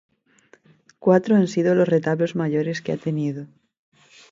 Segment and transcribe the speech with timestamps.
[0.97, 3.45] Cuatro han sido los retablos mayores que ha tenido.